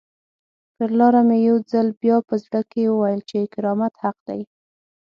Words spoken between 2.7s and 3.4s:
کې وویل